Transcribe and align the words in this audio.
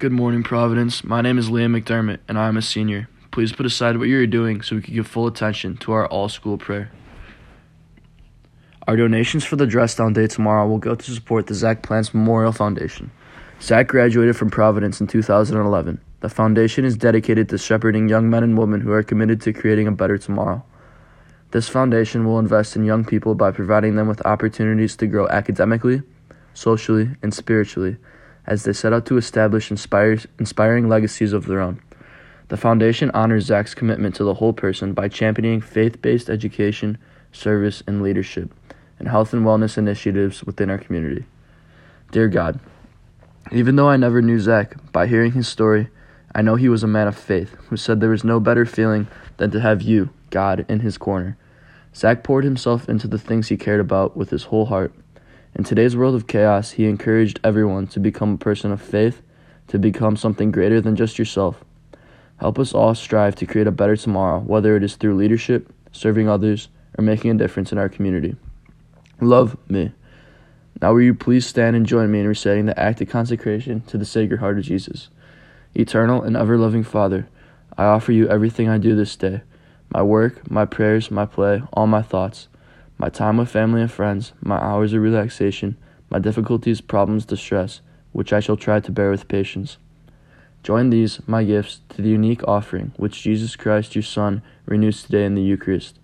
Good 0.00 0.12
morning, 0.12 0.42
Providence. 0.42 1.04
My 1.04 1.20
name 1.20 1.36
is 1.36 1.50
Liam 1.50 1.78
McDermott, 1.78 2.20
and 2.26 2.38
I 2.38 2.48
am 2.48 2.56
a 2.56 2.62
senior. 2.62 3.10
Please 3.32 3.52
put 3.52 3.66
aside 3.66 3.98
what 3.98 4.08
you 4.08 4.18
are 4.18 4.26
doing 4.26 4.62
so 4.62 4.76
we 4.76 4.80
can 4.80 4.94
give 4.94 5.06
full 5.06 5.26
attention 5.26 5.76
to 5.76 5.92
our 5.92 6.06
all 6.06 6.30
school 6.30 6.56
prayer. 6.56 6.90
Our 8.88 8.96
donations 8.96 9.44
for 9.44 9.56
the 9.56 9.66
Dress 9.66 9.94
Down 9.94 10.14
Day 10.14 10.26
tomorrow 10.26 10.66
will 10.66 10.78
go 10.78 10.94
to 10.94 11.10
support 11.10 11.48
the 11.48 11.54
Zach 11.54 11.82
Plants 11.82 12.14
Memorial 12.14 12.50
Foundation. 12.50 13.10
Zach 13.60 13.88
graduated 13.88 14.38
from 14.38 14.48
Providence 14.48 15.02
in 15.02 15.06
2011. 15.06 16.00
The 16.20 16.30
foundation 16.30 16.86
is 16.86 16.96
dedicated 16.96 17.50
to 17.50 17.58
shepherding 17.58 18.08
young 18.08 18.30
men 18.30 18.42
and 18.42 18.56
women 18.56 18.80
who 18.80 18.92
are 18.92 19.02
committed 19.02 19.42
to 19.42 19.52
creating 19.52 19.86
a 19.86 19.92
better 19.92 20.16
tomorrow. 20.16 20.64
This 21.50 21.68
foundation 21.68 22.24
will 22.24 22.38
invest 22.38 22.74
in 22.74 22.86
young 22.86 23.04
people 23.04 23.34
by 23.34 23.50
providing 23.50 23.96
them 23.96 24.08
with 24.08 24.24
opportunities 24.24 24.96
to 24.96 25.06
grow 25.06 25.28
academically, 25.28 26.00
socially, 26.54 27.10
and 27.22 27.34
spiritually 27.34 27.98
as 28.46 28.64
they 28.64 28.72
set 28.72 28.92
out 28.92 29.06
to 29.06 29.16
establish 29.16 29.70
inspiring 29.70 30.88
legacies 30.88 31.32
of 31.32 31.46
their 31.46 31.60
own. 31.60 31.80
The 32.48 32.56
foundation 32.56 33.10
honors 33.12 33.44
Zach's 33.44 33.74
commitment 33.74 34.14
to 34.16 34.24
the 34.24 34.34
whole 34.34 34.52
person 34.52 34.92
by 34.92 35.08
championing 35.08 35.60
faith 35.60 36.02
based 36.02 36.28
education, 36.28 36.98
service, 37.32 37.82
and 37.86 38.02
leadership, 38.02 38.52
and 38.98 39.08
health 39.08 39.32
and 39.32 39.44
wellness 39.44 39.78
initiatives 39.78 40.42
within 40.42 40.68
our 40.68 40.78
community. 40.78 41.26
Dear 42.10 42.28
God, 42.28 42.58
even 43.52 43.76
though 43.76 43.88
I 43.88 43.96
never 43.96 44.20
knew 44.20 44.40
Zach, 44.40 44.74
by 44.92 45.06
hearing 45.06 45.32
his 45.32 45.46
story, 45.46 45.88
I 46.34 46.42
know 46.42 46.56
he 46.56 46.68
was 46.68 46.82
a 46.82 46.88
man 46.88 47.08
of 47.08 47.16
faith 47.16 47.54
who 47.68 47.76
said 47.76 48.00
there 48.00 48.10
was 48.10 48.24
no 48.24 48.40
better 48.40 48.66
feeling 48.66 49.06
than 49.36 49.50
to 49.52 49.60
have 49.60 49.82
you, 49.82 50.10
God, 50.30 50.66
in 50.68 50.80
his 50.80 50.98
corner. 50.98 51.36
Zach 51.94 52.22
poured 52.22 52.44
himself 52.44 52.88
into 52.88 53.08
the 53.08 53.18
things 53.18 53.48
he 53.48 53.56
cared 53.56 53.80
about 53.80 54.16
with 54.16 54.30
his 54.30 54.44
whole 54.44 54.66
heart 54.66 54.92
in 55.54 55.64
today's 55.64 55.96
world 55.96 56.14
of 56.14 56.26
chaos, 56.26 56.72
he 56.72 56.86
encouraged 56.86 57.40
everyone 57.42 57.86
to 57.88 58.00
become 58.00 58.34
a 58.34 58.38
person 58.38 58.70
of 58.70 58.80
faith, 58.80 59.20
to 59.68 59.78
become 59.78 60.16
something 60.16 60.50
greater 60.50 60.80
than 60.80 60.96
just 60.96 61.18
yourself. 61.18 61.64
Help 62.38 62.58
us 62.58 62.72
all 62.72 62.94
strive 62.94 63.34
to 63.36 63.46
create 63.46 63.66
a 63.66 63.72
better 63.72 63.96
tomorrow, 63.96 64.40
whether 64.40 64.76
it 64.76 64.84
is 64.84 64.96
through 64.96 65.16
leadership, 65.16 65.72
serving 65.92 66.28
others, 66.28 66.68
or 66.96 67.02
making 67.02 67.32
a 67.32 67.34
difference 67.34 67.72
in 67.72 67.78
our 67.78 67.88
community. 67.88 68.36
Love 69.20 69.56
me. 69.68 69.92
Now, 70.80 70.94
will 70.94 71.02
you 71.02 71.14
please 71.14 71.46
stand 71.46 71.76
and 71.76 71.84
join 71.84 72.10
me 72.10 72.20
in 72.20 72.28
reciting 72.28 72.66
the 72.66 72.80
act 72.80 73.00
of 73.02 73.10
consecration 73.10 73.82
to 73.82 73.98
the 73.98 74.06
Sacred 74.06 74.40
Heart 74.40 74.58
of 74.58 74.64
Jesus? 74.64 75.08
Eternal 75.74 76.22
and 76.22 76.36
ever 76.36 76.56
loving 76.56 76.84
Father, 76.84 77.28
I 77.76 77.84
offer 77.84 78.12
you 78.12 78.28
everything 78.28 78.68
I 78.68 78.78
do 78.78 78.94
this 78.94 79.16
day 79.16 79.42
my 79.92 80.02
work, 80.02 80.48
my 80.48 80.64
prayers, 80.64 81.10
my 81.10 81.26
play, 81.26 81.60
all 81.72 81.88
my 81.88 82.00
thoughts 82.00 82.46
my 83.00 83.08
time 83.08 83.38
with 83.38 83.48
family 83.48 83.80
and 83.80 83.90
friends, 83.90 84.34
my 84.42 84.58
hours 84.58 84.92
of 84.92 85.00
relaxation, 85.00 85.74
my 86.10 86.18
difficulties, 86.18 86.82
problems, 86.82 87.24
distress, 87.24 87.80
which 88.12 88.30
I 88.30 88.40
shall 88.40 88.58
try 88.58 88.78
to 88.78 88.92
bear 88.92 89.10
with 89.10 89.26
patience. 89.26 89.78
Join 90.62 90.90
these, 90.90 91.26
my 91.26 91.42
gifts, 91.42 91.80
to 91.88 92.02
the 92.02 92.10
unique 92.10 92.46
offering 92.46 92.92
which 92.98 93.22
Jesus 93.22 93.56
Christ, 93.56 93.94
your 93.94 94.02
Son, 94.02 94.42
renews 94.66 95.02
today 95.02 95.24
in 95.24 95.34
the 95.34 95.40
Eucharist. 95.40 95.98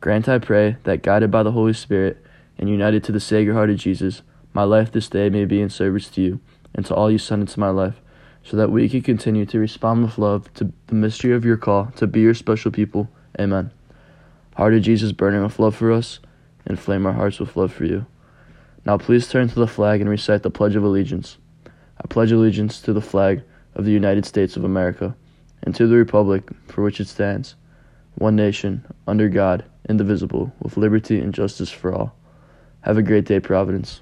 Grant, 0.00 0.28
I 0.28 0.40
pray, 0.40 0.76
that 0.82 1.04
guided 1.04 1.30
by 1.30 1.44
the 1.44 1.52
Holy 1.52 1.72
Spirit 1.72 2.16
and 2.58 2.68
united 2.68 3.04
to 3.04 3.12
the 3.12 3.20
Sacred 3.20 3.54
Heart 3.54 3.70
of 3.70 3.76
Jesus, 3.76 4.22
my 4.52 4.64
life 4.64 4.90
this 4.90 5.08
day 5.08 5.30
may 5.30 5.44
be 5.44 5.60
in 5.60 5.70
service 5.70 6.08
to 6.08 6.20
you 6.20 6.40
and 6.74 6.84
to 6.86 6.94
all 6.96 7.12
you 7.12 7.18
send 7.18 7.42
into 7.42 7.60
my 7.60 7.70
life, 7.70 8.00
so 8.42 8.56
that 8.56 8.72
we 8.72 8.88
can 8.88 9.02
continue 9.02 9.46
to 9.46 9.60
respond 9.60 10.02
with 10.02 10.18
love 10.18 10.52
to 10.54 10.72
the 10.88 10.96
mystery 10.96 11.32
of 11.32 11.44
your 11.44 11.56
call 11.56 11.92
to 11.94 12.08
be 12.08 12.22
your 12.22 12.34
special 12.34 12.72
people. 12.72 13.08
Amen. 13.38 13.70
Heart 14.54 14.74
of 14.74 14.82
Jesus 14.82 15.12
burning 15.12 15.42
with 15.42 15.58
love 15.58 15.74
for 15.74 15.90
us, 15.90 16.20
inflame 16.66 17.06
our 17.06 17.12
hearts 17.12 17.40
with 17.40 17.56
love 17.56 17.72
for 17.72 17.84
you. 17.84 18.06
Now 18.86 18.98
please 18.98 19.28
turn 19.28 19.48
to 19.48 19.54
the 19.54 19.66
flag 19.66 20.00
and 20.00 20.08
recite 20.08 20.42
the 20.42 20.50
Pledge 20.50 20.76
of 20.76 20.84
Allegiance. 20.84 21.38
I 21.66 22.06
pledge 22.08 22.32
allegiance 22.32 22.80
to 22.82 22.92
the 22.92 23.00
flag 23.00 23.42
of 23.74 23.84
the 23.84 23.92
United 23.92 24.26
States 24.26 24.56
of 24.56 24.64
America 24.64 25.16
and 25.62 25.74
to 25.74 25.86
the 25.86 25.96
republic 25.96 26.50
for 26.66 26.82
which 26.82 27.00
it 27.00 27.08
stands, 27.08 27.54
one 28.16 28.36
nation, 28.36 28.84
under 29.06 29.28
God, 29.28 29.64
indivisible, 29.88 30.52
with 30.60 30.76
liberty 30.76 31.18
and 31.20 31.32
justice 31.32 31.70
for 31.70 31.94
all. 31.94 32.14
Have 32.82 32.98
a 32.98 33.02
great 33.02 33.24
day, 33.24 33.40
Providence. 33.40 34.00